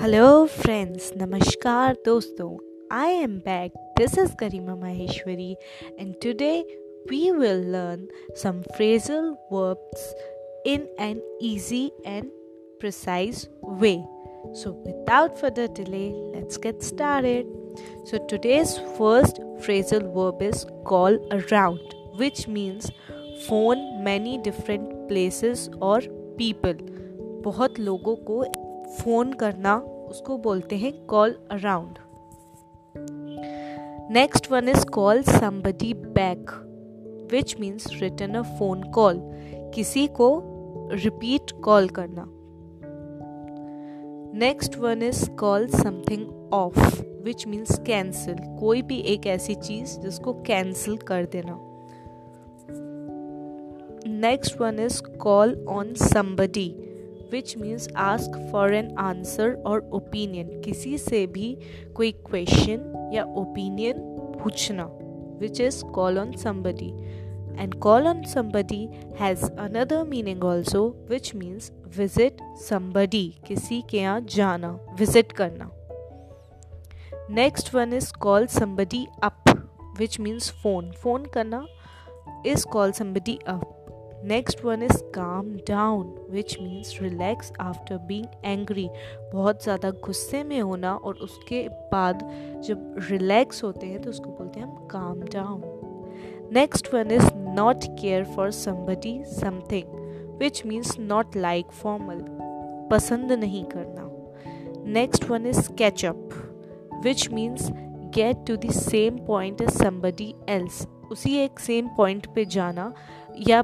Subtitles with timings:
[0.00, 2.48] Hello friends नमस्कार दोस्तों.
[2.92, 5.50] I am back this is Karima Maheshwari
[6.00, 6.50] and today
[7.10, 8.06] we will learn
[8.42, 10.04] some phrasal verbs
[10.66, 12.30] in an easy and
[12.80, 13.46] precise
[13.80, 13.92] way
[14.60, 17.52] so without further delay let's get started
[18.10, 22.90] so today's first phrasal verb is call around which means
[23.48, 26.86] phone many different places और people
[27.44, 28.42] बहुत लोगों को
[28.88, 29.76] phone करना,
[30.10, 31.98] उसको बोलते हैं call around
[34.12, 36.50] next one is call somebody back
[37.32, 39.20] which means return a phone call
[39.74, 40.30] किसी को
[40.92, 42.24] रिपीट कॉल करना.
[44.38, 50.32] Next one is call something off which means cancel कोई भी एक ऐसी चीज़ जिसको
[50.32, 51.58] कैंसिल कर देना.
[54.10, 56.87] Next one is call on somebody
[57.32, 61.56] which means ask for an answer और ओपिनियन किसी से भी
[61.96, 64.00] कोई क्वेश्चन या ओपिनियन
[64.42, 64.84] पूछना
[65.40, 66.90] which is call on somebody
[67.62, 68.88] and call on somebody
[69.20, 72.36] has another meaning also which means visit
[72.68, 75.70] somebody किसी के यहाँ जाना विज़िट करना.
[77.30, 79.44] Next one is call somebody up
[79.98, 81.66] which means phone phone करना
[82.46, 83.77] is call somebody up
[84.24, 88.88] next one is calm down which means relax after being angry
[89.32, 92.30] बहुत ज़्यादा गुस्से में होना और उसके बाद
[92.64, 95.62] जब रिलैक्स होते हैं तो उसको बोलते हैं हम calm down
[96.52, 102.24] next one is not care for somebody something which means not like formal
[102.90, 104.10] पसंद नहीं करना.
[104.92, 106.30] Next one is catch up
[107.04, 107.68] which means
[108.14, 112.92] get to the same point as somebody else उसी एक सेम पॉइंट पे जाना
[113.48, 113.60] या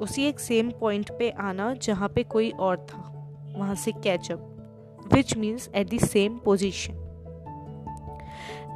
[0.00, 3.02] उसी एक सेम पॉइंट पे आना जहाँ पे कोई और था,
[3.56, 6.98] वहाँ से catch up which means at the same position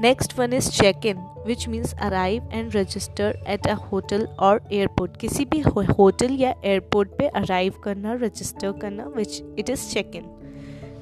[0.02, 5.16] next one is check in which means arrive and register at a hotel और एयरपोर्ट
[5.16, 10.24] किसी भी होटल या एयरपोर्ट पे अराइव करना रजिस्टर करना which it is check in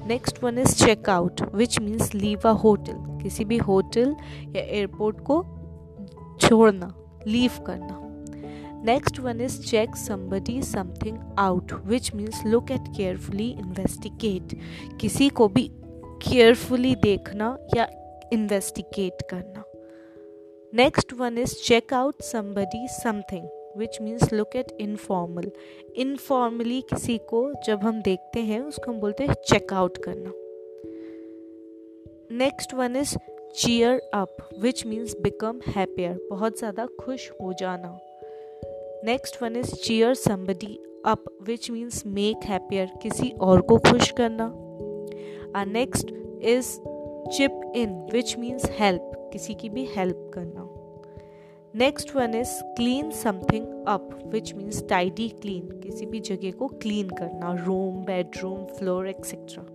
[0.06, 4.16] next one is check out which means leave a hotel किसी भी hotel
[4.56, 5.42] या एयरपोर्ट को
[6.40, 6.94] छोड़ना
[7.26, 8.03] लीव करना.
[8.84, 14.54] Next one is check somebody something out which means look at carefully investigate
[15.00, 15.68] किसी को भी
[16.22, 17.88] carefully देखना या
[18.32, 19.64] इन्वेस्टिगेट करना।
[20.72, 25.50] Next one is check out somebody something which means look at informal
[25.96, 30.32] informally किसी को जब हम देखते हैं, उसको हम बोलते हैं चेकआउट करना।
[32.36, 33.16] Next one is
[33.56, 37.98] cheer up which means become happier बहुत ज़्यादा खुश हो जाना।
[39.04, 44.44] Next one is cheer somebody up which means make happier किसी और को खुश करना।
[45.56, 46.10] और next
[46.42, 46.66] is
[47.30, 50.68] chip in which means help किसी की भी हेल्प करना।
[51.74, 57.08] Next one is clean something up which means tidy clean किसी भी जगह को क्लीन
[57.08, 59.66] करना room bedroom floor etcetera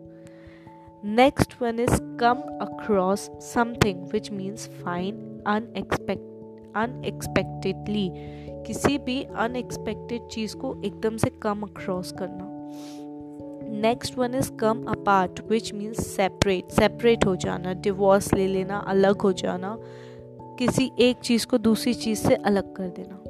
[1.06, 6.30] Next one is come across something, which means find unexpected
[6.76, 8.12] unexpectedly.
[8.68, 12.50] किसी भी अनएक्सपेक्टेड चीज़ को एकदम से कम अक्रॉस करना।
[13.82, 19.22] Next one is come apart which means separate separate हो जाना डिवोर्स ले लेना, अलग
[19.22, 19.78] हो जाना,
[20.60, 23.24] किसी एक चीज़ को दूसरी चीज़ से अलग कर देना।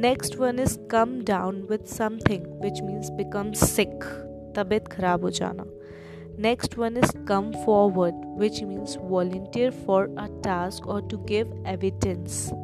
[0.00, 4.04] Next one is come down with something which means become sick
[4.56, 5.64] तबीयत खराब हो जाना।
[6.38, 12.63] Next one is come forward which means volunteer for a task और to give evidence.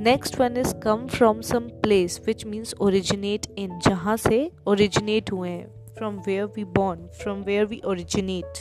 [0.00, 3.78] Next one is come from some place, which means originate in.
[3.78, 5.66] जहाँ से originate हुए हैं
[5.98, 8.58] from where we born, from where we originate.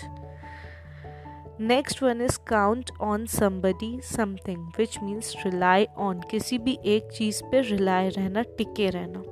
[1.61, 6.21] Next one is count on somebody something, which means rely on.
[6.31, 9.23] किसी भी एक चीज़ पे rely रहना, टिके रहना.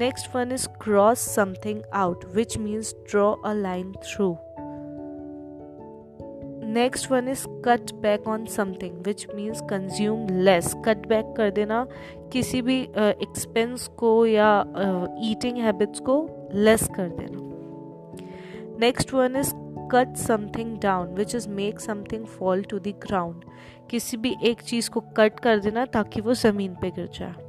[0.00, 4.47] Next one is cross something out, which means draw a line through.
[6.68, 11.86] Next one is cut back on something which means consume less cut back कर देना
[12.32, 14.60] किसी भी एक्सपेंस uh, को या
[15.22, 19.52] ईटिंग uh, हैबिट्स को लेस कर देना। Next one is
[19.92, 23.44] cut something down which is make something fall to the ground
[23.90, 27.47] किसी भी एक चीज़ को कट कर देना ताकि वो ज़मीन पे गिर जाए।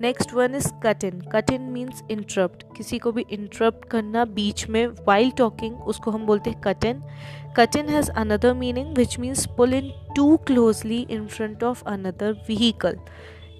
[0.00, 4.68] Next one is cut in cut in means interrupt किसी को भी इंटरप्ट करना बीच
[4.68, 7.02] में वाइल टॉकिंग उसको हम बोलते हैं cut in
[7.56, 12.32] cut in has another meaning which means pull in too closely in front of another
[12.48, 12.96] vehicle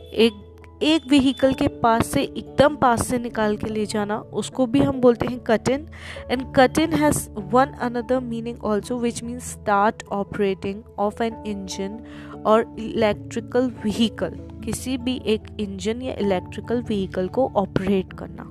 [0.02, 0.46] एक
[0.82, 5.00] एक व्हीकल के पास से एकदम पास से निकाल के ले जाना, उसको भी हम
[5.00, 5.86] बोलते हैं cut in
[6.30, 11.98] and cut in has one another meaning also which means start operating of an engine
[12.46, 18.46] और इलेक्ट्रिकल व्हीकल किसी भी एक इंजन या इलेक्ट्रिकल व्हीकल को ऑपरेट करना।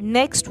[0.00, 0.48] Next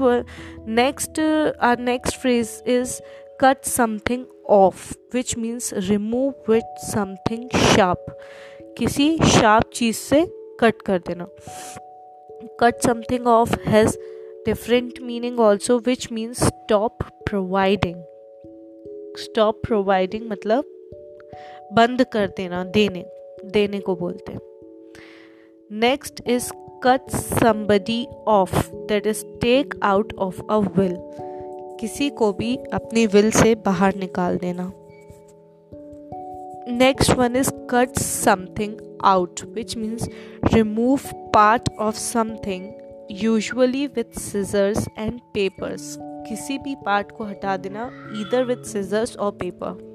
[0.68, 1.20] next
[1.62, 3.00] or next phrase is
[3.42, 8.06] cut something off which means remove with something sharp
[8.78, 10.26] किसी sharp चीज़ से
[10.60, 11.28] कट कर देना।
[12.60, 13.98] Cut something off has
[14.46, 18.04] different meaning also which means stop providing
[19.18, 20.64] stop providing मतलब
[21.74, 23.06] बंद कर देना, देने
[23.46, 24.40] देने को बोलते हैं।
[25.82, 26.52] Next is
[26.84, 30.96] cut somebody off that is take out of a will
[31.80, 34.72] किसी को भी अपनी विल से बाहर निकाल देना।
[36.74, 38.74] Next one is cut something
[39.04, 40.10] out which means
[40.54, 42.72] remove part of something
[43.12, 49.32] usually with scissors and papers किसी भी पार्ट को हटा देना इधर विथ सीजर्स और
[49.32, 49.93] paper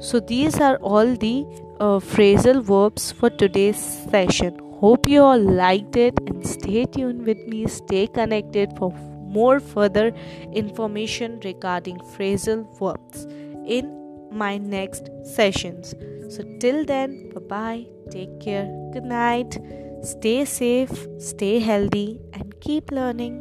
[0.00, 1.46] So these are all the
[1.80, 3.78] uh, phrasal verbs for today's
[4.10, 4.58] session.
[4.80, 7.66] Hope you all liked it and stay tuned with me.
[7.66, 8.92] Stay connected for
[9.36, 10.12] more further
[10.52, 13.24] information regarding phrasal verbs
[13.66, 13.90] in
[14.30, 15.94] my next sessions.
[16.28, 19.58] So, till then, bye bye, take care, good night,
[20.02, 23.40] stay safe, stay healthy, and keep learning.